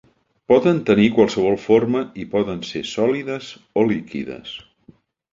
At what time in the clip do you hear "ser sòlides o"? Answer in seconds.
2.69-3.85